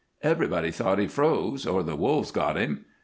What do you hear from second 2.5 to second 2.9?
him.